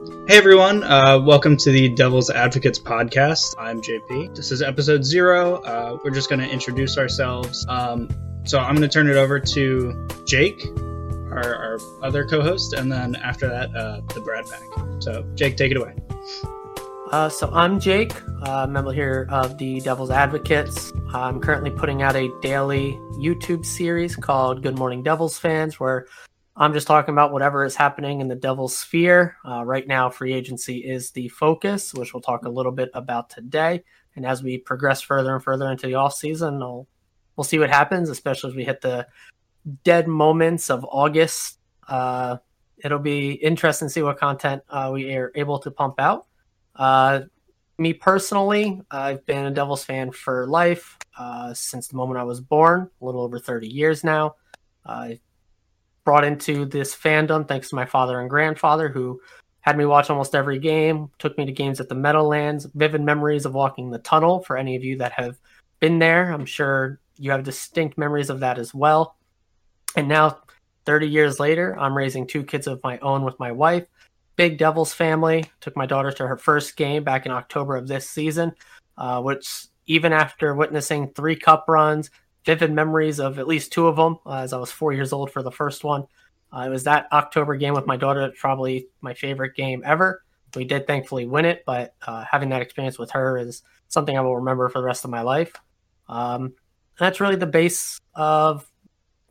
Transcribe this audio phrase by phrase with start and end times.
[0.00, 3.54] Hey everyone, uh, welcome to the Devil's Advocates podcast.
[3.58, 4.34] I'm JP.
[4.34, 5.56] This is episode zero.
[5.56, 7.66] Uh, we're just going to introduce ourselves.
[7.68, 8.08] Um,
[8.44, 10.66] so I'm going to turn it over to Jake,
[11.30, 15.02] our, our other co host, and then after that, uh, the Bratt Pack.
[15.02, 15.94] So, Jake, take it away.
[17.10, 18.14] Uh, so I'm Jake,
[18.44, 20.94] uh, member here of the Devil's Advocates.
[21.12, 26.06] I'm currently putting out a daily YouTube series called Good Morning Devils Fans, where
[26.60, 29.34] I'm just talking about whatever is happening in the Devil's sphere.
[29.48, 33.30] Uh, right now, free agency is the focus, which we'll talk a little bit about
[33.30, 33.82] today.
[34.14, 36.86] And as we progress further and further into the off season, we'll,
[37.44, 39.06] see what happens, especially as we hit the
[39.84, 41.58] dead moments of August.
[41.88, 42.36] Uh,
[42.76, 46.26] it'll be interesting to see what content uh, we are able to pump out.
[46.76, 47.20] Uh,
[47.78, 52.42] me personally, I've been a Devils fan for life uh, since the moment I was
[52.42, 54.34] born, a little over 30 years now.
[54.84, 55.20] I
[56.04, 59.20] brought into this fandom thanks to my father and grandfather who
[59.60, 63.44] had me watch almost every game, took me to games at the Meadowlands, vivid memories
[63.44, 65.38] of walking the tunnel for any of you that have
[65.80, 66.32] been there.
[66.32, 69.16] I'm sure you have distinct memories of that as well.
[69.96, 70.38] And now,
[70.86, 73.86] 30 years later, I'm raising two kids of my own with my wife.
[74.36, 75.44] Big Devils family.
[75.60, 78.52] Took my daughter to her first game back in October of this season,
[78.96, 82.10] uh, which even after witnessing three cup runs,
[82.44, 85.30] vivid memories of at least two of them uh, as I was four years old
[85.30, 86.06] for the first one.
[86.52, 90.22] Uh, it was that October game with my daughter, probably my favorite game ever.
[90.56, 94.20] We did thankfully win it, but uh, having that experience with her is something I
[94.20, 95.52] will remember for the rest of my life.
[96.08, 96.54] Um,
[96.98, 98.66] that's really the base of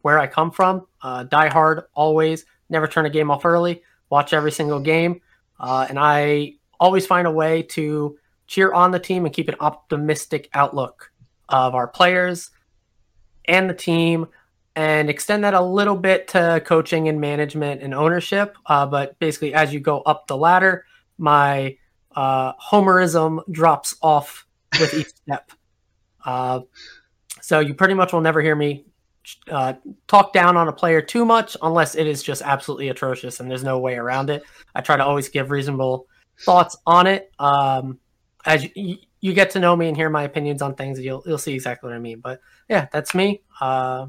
[0.02, 0.88] where I come from.
[1.02, 5.22] Uh, die hard, always, never turn a game off early, watch every single game.
[5.60, 9.56] Uh, and I always find a way to cheer on the team and keep an
[9.60, 11.12] optimistic outlook
[11.50, 12.52] of our players,
[13.46, 14.28] and the team
[14.76, 18.58] and extend that a little bit to coaching and management and ownership.
[18.66, 20.86] Uh, but basically, as you go up the ladder,
[21.18, 21.78] my
[22.16, 24.46] uh, homerism drops off
[24.80, 25.52] with each step.
[26.24, 26.62] Uh,
[27.42, 28.86] so you pretty much will never hear me
[29.50, 29.74] uh,
[30.08, 33.64] talk down on a player too much unless it is just absolutely atrocious and there's
[33.64, 34.44] no way around it.
[34.76, 36.08] I try to always give reasonable
[36.42, 37.32] thoughts on it.
[37.40, 38.00] Um,
[38.46, 41.38] as you, you get to know me and hear my opinions on things, you'll you'll
[41.38, 42.20] see exactly what I mean.
[42.20, 43.42] But yeah, that's me.
[43.60, 44.08] Uh,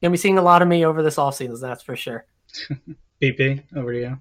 [0.00, 2.26] you'll be seeing a lot of me over this off season, that's for sure.
[3.22, 4.18] BP, over to you.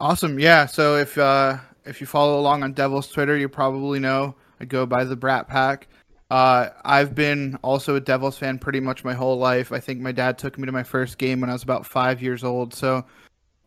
[0.00, 0.38] Awesome.
[0.38, 0.66] Yeah.
[0.66, 4.86] So if uh, if you follow along on Devil's Twitter, you probably know I go
[4.86, 5.88] by the Bratt Pack.
[6.30, 9.72] Uh, I've been also a Devils fan pretty much my whole life.
[9.72, 12.20] I think my dad took me to my first game when I was about five
[12.20, 12.74] years old.
[12.74, 13.04] So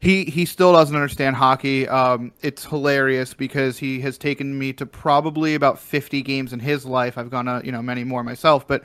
[0.01, 1.87] he he still doesn't understand hockey.
[1.87, 6.85] Um, it's hilarious because he has taken me to probably about 50 games in his
[6.85, 7.17] life.
[7.19, 8.83] I've gone to you know many more myself, but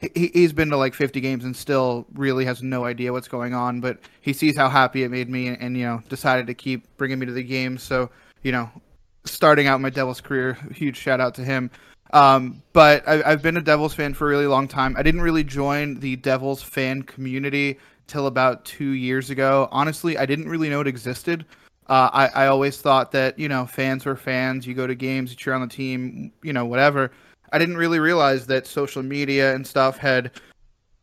[0.00, 3.54] he, he's been to like 50 games and still really has no idea what's going
[3.54, 3.80] on.
[3.80, 6.84] But he sees how happy it made me, and, and you know decided to keep
[6.96, 7.84] bringing me to the games.
[7.84, 8.10] So
[8.42, 8.68] you know,
[9.24, 11.70] starting out my Devils career, huge shout out to him.
[12.12, 14.96] Um, but I, I've been a Devils fan for a really long time.
[14.96, 19.68] I didn't really join the Devils fan community till about two years ago.
[19.70, 21.44] Honestly, I didn't really know it existed.
[21.88, 24.66] Uh, I, I always thought that, you know, fans were fans.
[24.66, 27.12] You go to games, you cheer on the team, you know, whatever.
[27.52, 30.32] I didn't really realize that social media and stuff had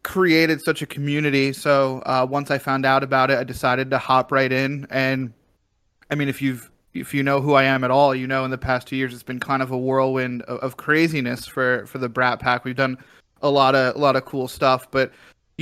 [0.03, 1.53] created such a community.
[1.53, 4.85] So uh, once I found out about it, I decided to hop right in.
[4.89, 5.33] And
[6.11, 8.51] I mean, if you've if you know who I am at all, you know in
[8.51, 11.97] the past two years it's been kind of a whirlwind of, of craziness for for
[11.97, 12.65] the Bratt Pack.
[12.65, 12.97] We've done
[13.41, 15.11] a lot of a lot of cool stuff, but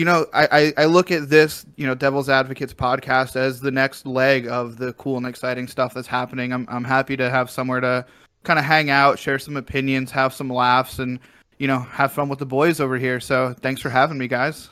[0.01, 4.07] you know, I, I, look at this, you know, Devil's Advocates podcast as the next
[4.07, 6.51] leg of the cool and exciting stuff that's happening.
[6.51, 8.07] I'm I'm happy to have somewhere to
[8.41, 11.19] kind of hang out, share some opinions, have some laughs, and
[11.59, 13.19] you know, have fun with the boys over here.
[13.19, 14.69] So thanks for having me, guys.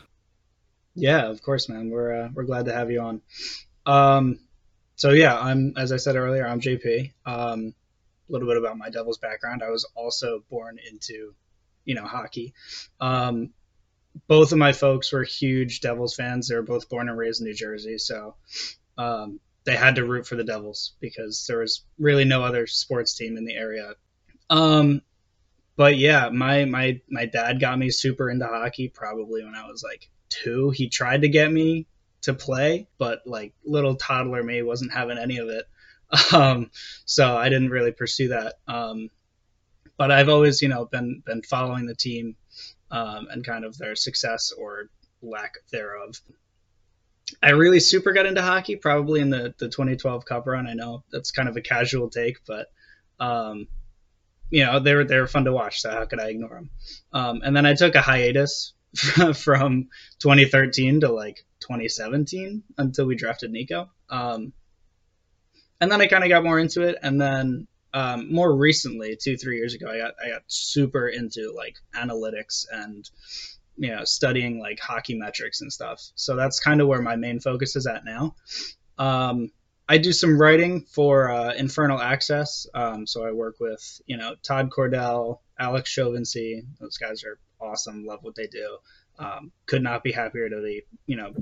[0.95, 1.91] Yeah, of course, man.
[1.91, 3.22] We're uh, we're glad to have you on.
[3.85, 4.40] Um,
[4.96, 7.13] so yeah, I'm as I said earlier, I'm JP.
[7.28, 7.75] Um,
[8.28, 9.61] a little bit about my Devils background.
[9.61, 11.35] I was also born into,
[11.85, 12.56] you know, hockey.
[13.00, 13.51] Um,
[14.28, 16.47] both of my folks were huge Devils fans.
[16.47, 18.35] They were both born and raised in New Jersey, so
[18.97, 23.16] um, they had to root for the Devils because there was really no other sports
[23.16, 23.94] team in the area.
[24.50, 25.02] Um,
[25.76, 29.84] but yeah, my my my dad got me super into hockey probably when I was
[29.84, 30.72] like two.
[30.72, 31.88] He tried to get me
[32.23, 35.66] to play, but like little toddler me wasn't having any of it.
[36.34, 36.72] Um,
[37.06, 38.56] so I didn't really pursue that.
[38.67, 39.11] Um,
[39.96, 42.35] but I've always, you know, been been following the team
[42.91, 44.90] um, and kind of their success or
[45.22, 46.16] lack thereof.
[47.44, 50.68] I really super got into hockey probably in the, the 2012 Cup run.
[50.68, 52.68] I know that's kind of a casual take, but
[53.20, 53.68] um,
[54.50, 55.82] you know they were they were fun to watch.
[55.82, 56.70] So how could I ignore them?
[57.14, 58.74] Um, and then I took a hiatus
[59.35, 59.90] from
[60.20, 63.90] 2013 to like 2017 until we drafted Nico.
[64.09, 64.53] Um,
[65.82, 69.38] and then I kind of got more into it, and then um, more recently, two
[69.38, 73.09] three years ago, I got I got super into like analytics and
[73.78, 76.02] you know studying like hockey metrics and stuff.
[76.16, 78.36] So that's kind of where my main focus is at now.
[78.97, 79.52] Um,
[79.88, 82.68] I do some writing for uh, Infernal Access.
[82.76, 86.64] Um, so I work with you know Todd Cordell, Alex Chauvency.
[86.80, 88.06] Those guys are awesome.
[88.06, 88.78] Love what they do.
[89.18, 91.34] Um, could not be happier to be you know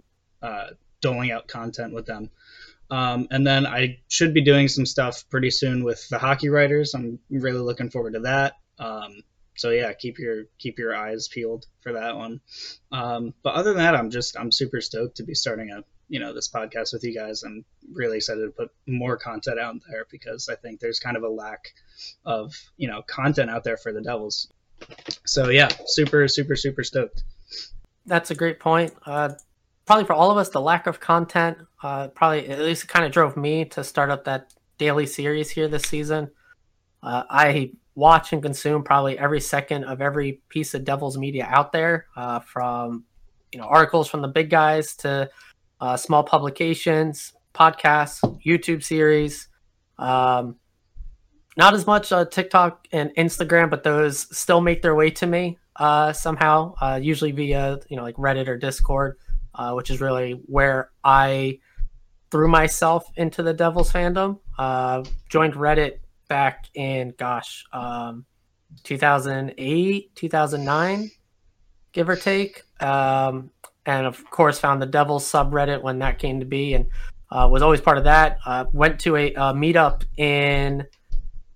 [0.42, 0.68] uh,
[1.02, 2.30] doling out content with them.
[2.90, 6.94] Um, and then I should be doing some stuff pretty soon with the hockey writers.
[6.94, 8.54] I'm really looking forward to that.
[8.80, 9.24] Um,
[9.56, 12.42] so yeah, keep your keep your eyes peeled for that one.
[12.92, 16.20] Um, but other than that, I'm just I'm super stoked to be starting a you
[16.20, 17.44] know this podcast with you guys.
[17.44, 21.24] I'm really excited to put more content out there because I think there's kind of
[21.24, 21.74] a lack
[22.24, 24.48] of you know content out there for the Devils.
[25.26, 27.24] So yeah, super super super stoked.
[28.06, 28.94] That's a great point.
[29.06, 29.34] Uh,
[29.88, 33.06] probably for all of us, the lack of content uh, probably at least it kind
[33.06, 36.30] of drove me to start up that daily series here this season.
[37.04, 41.72] Uh, I watch and consume probably every second of every piece of Devils media out
[41.72, 43.06] there, uh, from
[43.52, 45.30] you know articles from the big guys to
[45.80, 49.48] uh, small publications, podcasts, YouTube series.
[50.00, 50.56] Um,
[51.56, 55.58] not as much uh, TikTok and Instagram, but those still make their way to me
[55.76, 59.18] uh, somehow, usually via you know like Reddit or Discord,
[59.58, 61.60] uh, which is really where I
[62.32, 64.40] threw myself into the Devils fandom.
[64.58, 68.26] Uh, joined Reddit back in gosh, um,
[68.84, 71.12] 2008, 2009,
[71.92, 72.64] give or take.
[72.80, 73.52] Um,
[73.86, 76.88] and of course, found the Devils subreddit when that came to be, and
[77.32, 78.38] uh, was always part of that.
[78.46, 80.86] Uh, went to a, a meetup in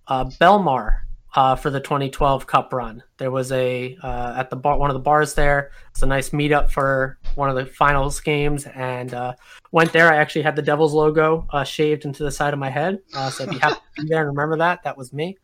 [0.08, 1.02] uh, Belmar
[1.34, 3.04] uh, for the 2012 Cup run.
[3.18, 5.72] There was a uh, at the bar, one of the bars there.
[5.92, 9.34] It's a nice meetup for one of the finals games, and uh,
[9.72, 10.12] went there.
[10.12, 13.00] I actually had the Devils logo uh, shaved into the side of my head.
[13.14, 15.38] Uh, so if you have to be there and remember that, that was me.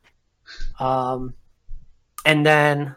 [0.80, 1.34] Um,
[2.26, 2.96] and then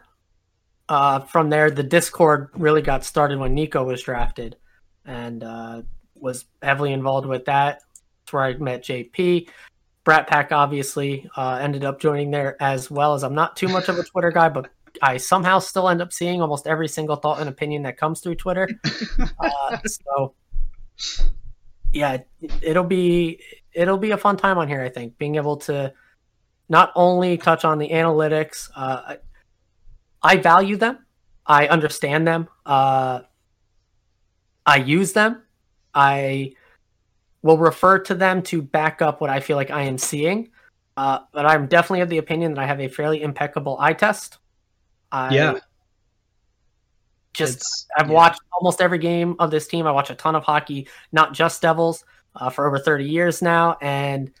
[0.89, 4.57] uh, from there, the Discord really got started when Nico was drafted,
[5.05, 5.43] and
[6.15, 7.81] was heavily involved with that.
[8.19, 9.49] That's where I met JP.
[10.05, 13.87] Bratt Pack obviously uh, ended up joining there as well as I'm not too much
[13.87, 14.69] of a Twitter guy, but
[15.01, 18.35] I somehow still end up seeing almost every single thought and opinion that comes through
[18.35, 18.67] Twitter.
[19.39, 20.33] Uh, so
[21.93, 22.17] yeah,
[22.61, 23.39] it'll be
[23.73, 24.81] it'll be a fun time on here.
[24.81, 25.93] I think being able to
[26.69, 29.15] not only touch on the analytics, uh,
[30.21, 31.05] I value them,
[31.45, 33.21] I understand them, uh,
[34.65, 35.43] I use them,
[35.93, 36.53] I
[37.43, 40.49] will refer to them to back up what I feel like I am seeing.
[40.97, 44.37] Uh, but I'm definitely of the opinion that I have a fairly impeccable eye test.
[45.11, 45.59] I yeah.
[47.33, 48.13] Just it's, I've yeah.
[48.13, 49.87] watched almost every game of this team.
[49.87, 52.03] I watch a ton of hockey, not just Devils,
[52.35, 54.31] uh, for over 30 years now, and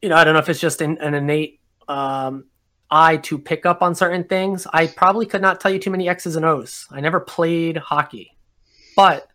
[0.00, 2.44] you know I don't know if it's just an, an innate um,
[2.90, 4.66] eye to pick up on certain things.
[4.72, 6.86] I probably could not tell you too many X's and O's.
[6.90, 8.36] I never played hockey,
[8.94, 9.28] but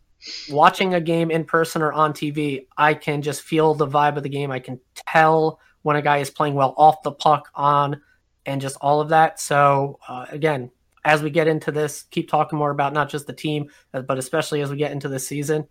[0.49, 4.23] watching a game in person or on TV, I can just feel the vibe of
[4.23, 4.51] the game.
[4.51, 8.01] I can tell when a guy is playing well off the puck, on,
[8.45, 9.39] and just all of that.
[9.39, 10.71] So, uh, again,
[11.03, 14.17] as we get into this, keep talking more about not just the team, uh, but
[14.17, 15.67] especially as we get into the season.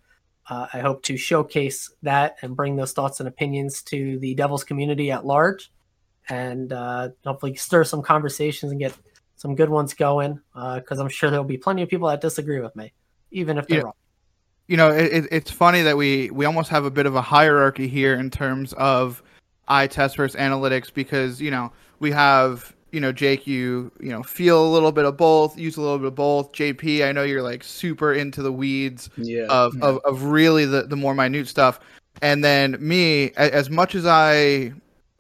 [0.49, 4.65] Uh, I hope to showcase that and bring those thoughts and opinions to the Devils
[4.65, 5.71] community at large,
[6.29, 8.93] and uh, hopefully stir some conversations and get
[9.37, 10.41] some good ones going.
[10.55, 12.93] Because uh, I'm sure there'll be plenty of people that disagree with me,
[13.31, 13.85] even if they're yeah.
[13.85, 13.95] wrong
[14.71, 17.89] you know, it, it's funny that we we almost have a bit of a hierarchy
[17.89, 19.21] here in terms of
[19.67, 24.23] eye test versus analytics because you know we have you know Jake, you you know
[24.23, 26.53] feel a little bit of both, use a little bit of both.
[26.53, 29.87] JP, I know you're like super into the weeds yeah, of, yeah.
[29.87, 31.81] of of really the the more minute stuff,
[32.23, 34.73] and then me, as much as I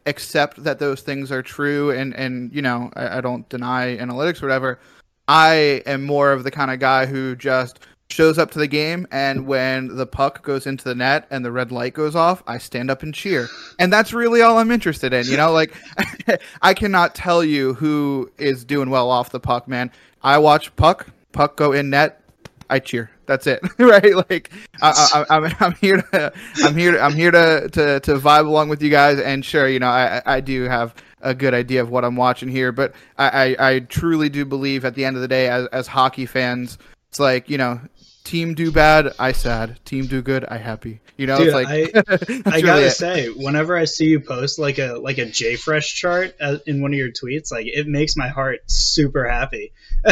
[0.06, 4.44] accept that those things are true and and you know I, I don't deny analytics
[4.44, 4.78] or whatever.
[5.26, 7.80] I am more of the kind of guy who just
[8.12, 11.52] shows up to the game and when the puck goes into the net and the
[11.52, 13.48] red light goes off i stand up and cheer.
[13.78, 15.52] And that's really all i'm interested in you know?
[15.52, 15.74] Like
[16.62, 19.90] i cannot tell you who is doing well off the puck man.
[20.22, 22.22] I watch puck puck go in net
[22.68, 23.10] i cheer.
[23.26, 24.14] That's it right?
[24.28, 24.50] Like
[24.82, 26.32] I, am here to
[26.64, 29.68] i'm here to, i'm here to, to to vibe along with you guys and sure
[29.68, 32.94] you know i i do have a good idea of what i'm watching here but
[33.18, 36.26] i i, I truly do believe at the end of the day as, as hockey
[36.26, 36.78] fans
[37.10, 37.80] it's like you know
[38.24, 39.84] team do bad, I sad.
[39.84, 41.00] Team do good, I happy.
[41.16, 44.78] You know, Dude, it's like I, I gotta say, whenever I see you post like
[44.78, 48.28] a like a JFresh chart uh, in one of your tweets, like it makes my
[48.28, 49.72] heart super happy.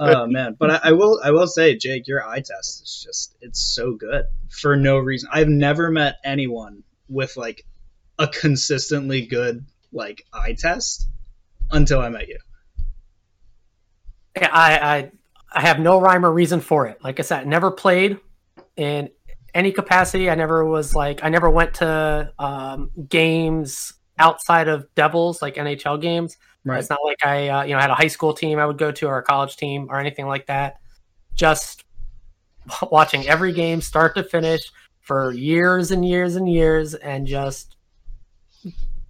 [0.00, 3.36] oh man, but I, I, will I will say, Jake, your eye test is just
[3.40, 5.30] it's so good for no reason.
[5.32, 7.64] I've never met anyone with like
[8.18, 11.08] a consistently good like eye test
[11.70, 12.38] until I met you.
[14.36, 15.10] I, I
[15.52, 17.02] I have no rhyme or reason for it.
[17.02, 18.18] Like I said, never played
[18.76, 19.10] in
[19.54, 20.28] any capacity.
[20.28, 26.00] I never was like I never went to um, games outside of Devils, like NHL
[26.00, 26.36] games.
[26.64, 26.78] Right.
[26.78, 28.90] It's not like I, uh, you know, had a high school team I would go
[28.90, 30.80] to or a college team or anything like that.
[31.34, 31.84] Just
[32.90, 34.62] watching every game start to finish
[35.00, 37.76] for years and years and years, and just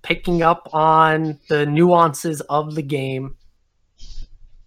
[0.03, 3.37] picking up on the nuances of the game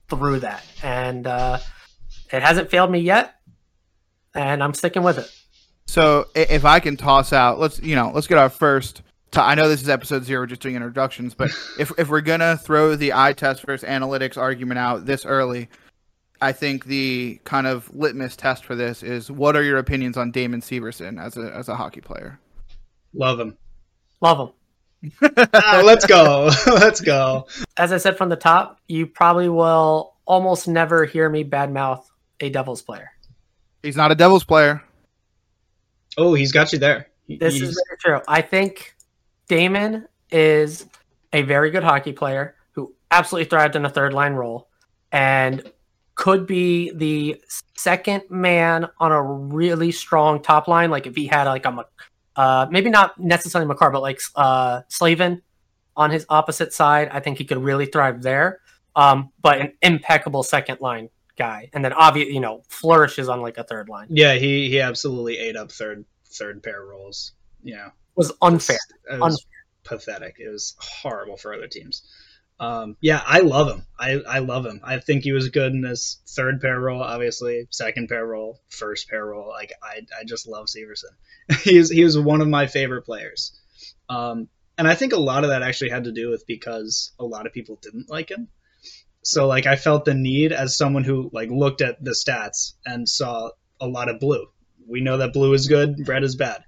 [0.10, 0.66] through that.
[0.84, 1.60] And uh,
[2.32, 3.36] it hasn't failed me yet,
[4.34, 5.32] and I'm sticking with it.
[5.86, 9.02] So if I can toss out, let's you know, let's get our first
[9.36, 11.50] I know this is episode zero, we're just doing introductions, but
[11.80, 15.70] if if we're gonna throw the eye test versus analytics argument out this early,
[16.42, 20.32] I think the kind of litmus test for this is what are your opinions on
[20.32, 22.40] Damon Severson as a as a hockey player?
[23.14, 23.58] Love him.
[24.22, 24.56] Love him.
[25.54, 26.50] Ah, let's go.
[26.68, 27.48] let's go.
[27.78, 32.04] As I said from the top, you probably will almost never hear me badmouth
[32.40, 33.12] a Devils player.
[33.84, 34.84] He's not a Devils player.
[36.18, 37.08] Oh, he's got you there.
[37.28, 37.70] This he's...
[37.70, 38.24] is very true.
[38.28, 38.96] I think
[39.48, 40.86] Damon is
[41.34, 44.68] a very good hockey player who absolutely thrived in a third line role
[45.12, 45.72] and
[46.16, 47.42] could be the
[47.76, 50.90] second man on a really strong top line.
[50.90, 51.86] Like if he had like a,
[52.38, 55.42] uh, maybe not necessarily Makar, but like uh, Slavin
[55.96, 58.62] on his opposite side, I think he could really thrive there.
[58.96, 63.58] Um, but an impeccable second line guy, and then obviously you know flourishes on like
[63.58, 64.08] a third line.
[64.10, 67.34] Yeah, he he absolutely ate up third third pair roles.
[67.64, 68.80] Yeah, was unfair.
[69.12, 70.00] It was unfair.
[70.00, 70.36] pathetic.
[70.40, 72.04] It was horrible for other teams.
[72.60, 73.86] Um, yeah, I love him.
[74.00, 74.82] I, I love him.
[74.84, 79.10] I think he was good in his third pair role, obviously, second pair role, first
[79.10, 79.48] pair role.
[79.48, 81.16] Like I, I just love Severson.
[81.64, 83.60] He's he was one of my favorite players.
[84.10, 87.26] Um, and I think a lot of that actually had to do with because a
[87.26, 88.48] lot of people didn't like him.
[89.24, 93.08] So like I felt the need as someone who like looked at the stats and
[93.08, 93.50] saw
[93.80, 94.48] a lot of blue
[94.88, 96.64] we know that blue is good, red is bad.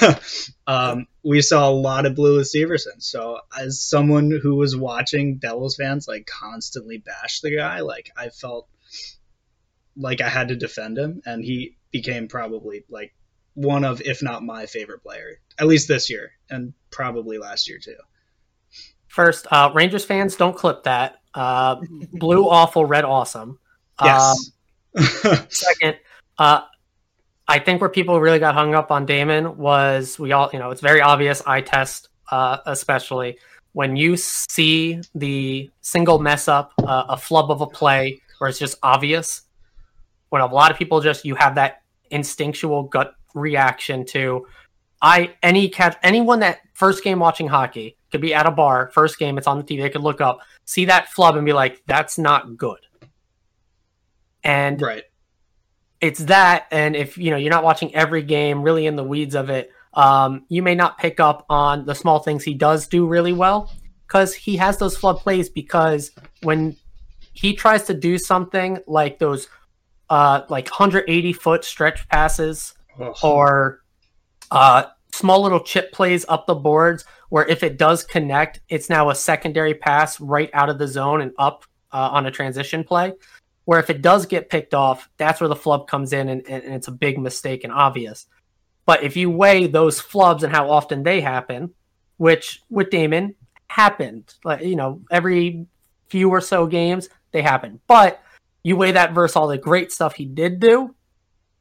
[0.66, 3.00] um, we saw a lot of blue with Severson.
[3.00, 8.30] So as someone who was watching Devils fans like constantly bash the guy, like I
[8.30, 8.68] felt
[9.96, 13.14] like I had to defend him, and he became probably like
[13.54, 17.78] one of, if not my favorite player, at least this year, and probably last year
[17.78, 17.96] too.
[19.08, 21.16] First, uh, Rangers fans, don't clip that.
[21.34, 21.76] Uh,
[22.12, 23.58] blue awful, red awesome.
[24.02, 24.52] Yes.
[24.96, 25.96] Um, second,
[26.38, 26.62] uh,
[27.48, 30.70] I think where people really got hung up on Damon was we all, you know,
[30.70, 33.38] it's very obvious eye test, uh, especially
[33.72, 38.58] when you see the single mess up, uh, a flub of a play where it's
[38.58, 39.42] just obvious.
[40.28, 44.46] When a lot of people just you have that instinctual gut reaction to,
[45.00, 49.18] I any catch anyone that first game watching hockey could be at a bar, first
[49.18, 51.82] game, it's on the TV, they could look up, see that flub and be like,
[51.86, 52.78] that's not good.
[54.44, 55.04] And right
[56.02, 59.34] it's that and if you know you're not watching every game really in the weeds
[59.34, 63.06] of it um, you may not pick up on the small things he does do
[63.06, 63.72] really well
[64.06, 66.10] because he has those flood plays because
[66.42, 66.76] when
[67.32, 69.48] he tries to do something like those
[70.10, 73.14] uh, like 180 foot stretch passes oh.
[73.22, 73.82] or
[74.50, 79.08] uh, small little chip plays up the boards where if it does connect it's now
[79.08, 83.12] a secondary pass right out of the zone and up uh, on a transition play
[83.64, 86.74] where if it does get picked off, that's where the flub comes in and, and,
[86.74, 88.26] it's a big mistake and obvious.
[88.86, 91.72] But if you weigh those flubs and how often they happen,
[92.16, 93.34] which with Damon
[93.68, 95.66] happened, like you know, every
[96.08, 97.80] few or so games they happen.
[97.86, 98.22] But
[98.64, 100.94] you weigh that versus all the great stuff he did do,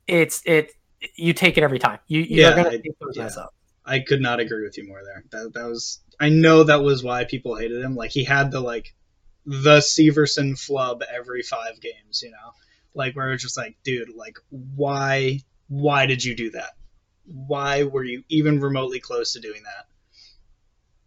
[0.08, 0.72] it's it
[1.16, 2.00] you take it every time.
[2.08, 3.42] You you're yeah, gonna I, take those yeah.
[3.42, 3.54] up.
[3.86, 5.24] I could not agree with you more there.
[5.32, 7.96] That that was I know that was why people hated him.
[7.96, 8.94] Like he had the like
[9.46, 12.54] the Severson flub every five games, you know?
[12.94, 16.74] Like where it's just like, dude, like why why did you do that?
[17.26, 19.88] Why were you even remotely close to doing that?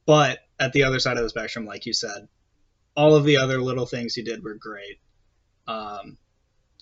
[0.07, 2.29] But at the other side of the spectrum, like you said,
[2.97, 5.01] all of the other little things he did were great.
[5.67, 6.17] Um,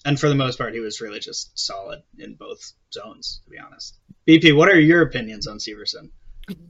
[0.05, 3.59] and for the most part, he was really just solid in both zones, to be
[3.59, 3.99] honest.
[4.29, 6.11] BP, what are your opinions on Severson?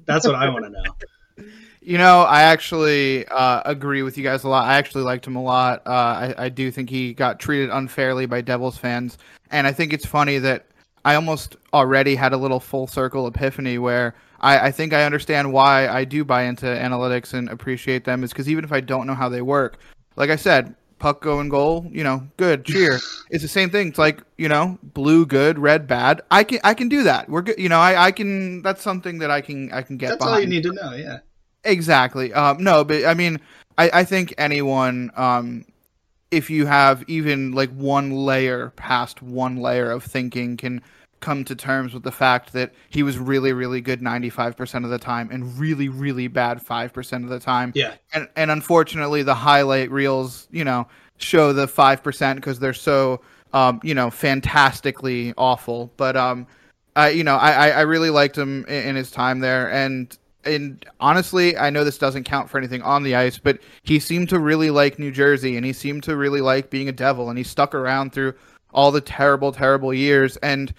[0.07, 1.47] That's what I want to know.
[1.85, 4.69] You know, I actually uh, agree with you guys a lot.
[4.69, 5.83] I actually liked him a lot.
[5.85, 9.19] Uh, I, I do think he got treated unfairly by Devils fans,
[9.51, 10.67] and I think it's funny that
[11.05, 15.53] I almost already had a little full circle epiphany where I, I think I understand
[15.53, 18.23] why I do buy into analytics and appreciate them.
[18.23, 19.79] Is because even if I don't know how they work,
[20.15, 23.01] like I said, puck go and goal, you know, good, cheer.
[23.31, 23.89] it's the same thing.
[23.89, 26.23] It's like, you know, blue good, red bad.
[26.31, 27.29] I can I can do that.
[27.29, 30.11] We're good, you know, I, I can that's something that I can I can get
[30.11, 30.35] That's behind.
[30.35, 30.93] all you need to know.
[30.95, 31.19] Yeah.
[31.65, 32.33] Exactly.
[32.33, 33.41] Um, no, but I mean,
[33.79, 35.65] I, I think anyone, um,
[36.31, 40.83] if you have even like one layer past one layer of thinking, can
[41.21, 44.99] come to terms with the fact that he was really, really good 95% of the
[44.99, 47.73] time and really, really bad 5% of the time.
[47.75, 47.95] Yeah.
[48.13, 50.87] And, and unfortunately, the highlight reels, you know,
[51.19, 53.21] show the 5% because they're so,
[53.53, 55.93] um, you know, fantastically awful.
[55.97, 56.47] But, um,
[56.97, 59.71] I, you know, I, I really liked him in, in his time there.
[59.71, 63.99] And, and honestly, I know this doesn't count for anything on the ice, but he
[63.99, 67.29] seemed to really like New Jersey and he seemed to really like being a devil
[67.29, 68.35] and he stuck around through
[68.73, 70.37] all the terrible, terrible years.
[70.39, 70.73] And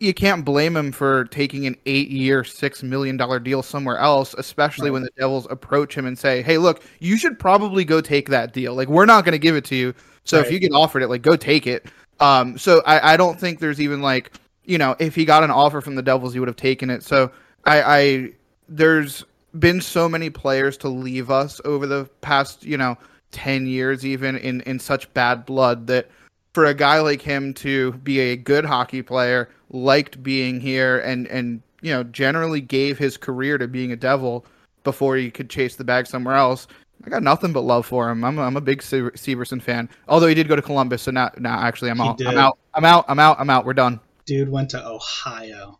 [0.00, 4.90] you can't blame him for taking an eight year, $6 million deal somewhere else, especially
[4.90, 4.94] Right.
[4.94, 8.52] when the Devils approach him and say, hey, look, you should probably go take that
[8.52, 8.74] deal.
[8.74, 9.94] Like, we're not going to give it to you.
[10.24, 11.86] So if you get offered it, like, go take it.
[12.20, 14.32] Um, so I, I don't think there's even like,
[14.64, 17.02] you know, if he got an offer from the Devils, he would have taken it.
[17.02, 17.30] So
[17.64, 18.32] I, I
[18.70, 19.24] there's
[19.58, 22.96] been so many players to leave us over the past, you know,
[23.32, 26.08] 10 years even in in such bad blood that
[26.52, 31.26] for a guy like him to be a good hockey player, liked being here and
[31.28, 34.44] and you know, generally gave his career to being a devil
[34.84, 36.66] before he could chase the bag somewhere else.
[37.04, 38.24] I got nothing but love for him.
[38.24, 39.88] I'm a, I'm a big Sever- Severson fan.
[40.08, 42.20] Although he did go to Columbus, so now now actually I'm out.
[42.20, 42.58] I'm out.
[42.74, 43.04] I'm out.
[43.08, 43.40] I'm out.
[43.40, 43.64] I'm out.
[43.64, 44.00] We're done.
[44.26, 45.78] Dude went to Ohio.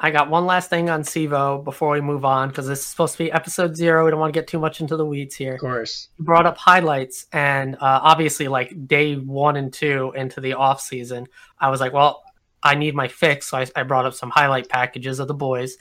[0.00, 3.14] I got one last thing on Sivo before we move on because this is supposed
[3.14, 4.04] to be episode zero.
[4.04, 5.54] We don't want to get too much into the weeds here.
[5.54, 6.08] Of course.
[6.18, 10.80] You brought up highlights, and uh, obviously, like day one and two into the off
[10.80, 11.26] season,
[11.58, 12.22] I was like, well,
[12.62, 15.76] I need my fix, so I, I brought up some highlight packages of the boys,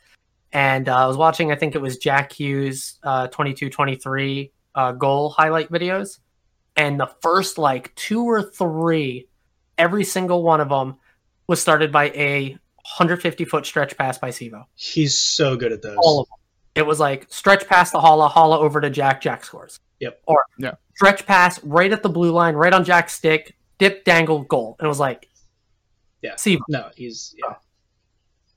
[0.52, 1.52] and uh, I was watching.
[1.52, 6.18] I think it was Jack Hughes' uh, 22-23 uh, goal highlight videos,
[6.76, 9.28] and the first like two or three,
[9.78, 10.96] every single one of them
[11.46, 12.58] was started by a
[12.98, 14.66] 150 foot stretch pass by Sivo.
[14.76, 15.98] He's so good at those.
[16.00, 16.38] All of them.
[16.76, 19.80] It was like stretch past the Haula, Haula over to Jack, Jack scores.
[20.00, 20.22] Yep.
[20.28, 20.74] Or Yeah.
[20.96, 24.76] stretch pass right at the blue line, right on Jack's stick, dip, dangle, goal.
[24.80, 25.28] And it was like,
[26.22, 26.36] Yeah.
[26.36, 27.56] see, No, he's yeah.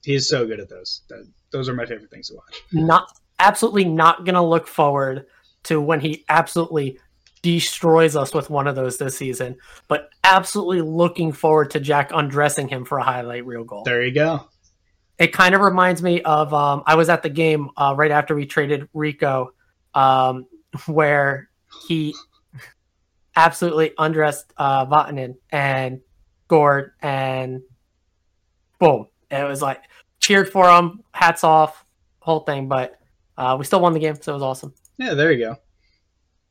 [0.03, 1.03] He's so good at those.
[1.09, 2.63] That, those are my favorite things to watch.
[2.73, 5.27] not absolutely not gonna look forward
[5.65, 6.99] to when he absolutely
[7.43, 9.57] destroys us with one of those this season,
[9.89, 13.83] but absolutely looking forward to Jack undressing him for a highlight reel goal.
[13.85, 14.49] There you go.
[15.19, 18.35] it kind of reminds me of um, I was at the game uh, right after
[18.35, 19.53] we traded Rico,
[19.95, 20.47] um,
[20.87, 21.49] where
[21.89, 22.15] he
[23.37, 26.01] absolutely undressed uh, Vatanen and
[26.49, 27.63] Gord, and
[28.79, 29.83] boom, it was like
[30.21, 31.85] cheered for him, hats off,
[32.19, 32.69] whole thing.
[32.69, 32.99] But
[33.39, 34.75] uh, we still won the game, so it was awesome.
[34.99, 35.57] Yeah, there you go.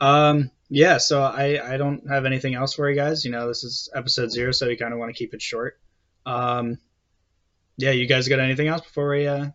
[0.05, 3.25] Um, yeah, so I I don't have anything else for you guys.
[3.25, 5.79] You know, this is episode zero, so we kind of want to keep it short.
[6.25, 6.77] Um,
[7.77, 9.27] yeah, you guys got anything else before we?
[9.27, 9.47] Uh,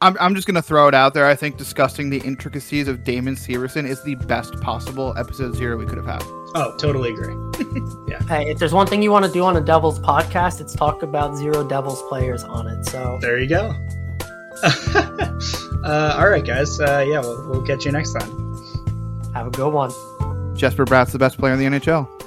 [0.00, 1.26] I'm, I'm just gonna throw it out there.
[1.26, 5.86] I think discussing the intricacies of Damon Severson is the best possible episode zero we
[5.86, 6.22] could have had.
[6.54, 7.34] oh, totally agree.
[8.08, 8.20] Yeah.
[8.24, 11.02] Hey, if there's one thing you want to do on a Devils podcast, it's talk
[11.02, 12.84] about zero Devils players on it.
[12.84, 13.74] So There you go.
[15.84, 16.78] uh, all right, guys.
[16.78, 18.41] Uh, yeah, we'll, we'll catch you next time.
[19.34, 19.90] Have a good one.
[20.54, 22.21] Jesper Bratt's the best player in the NHL.